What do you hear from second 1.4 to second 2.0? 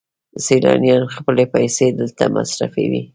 پیسې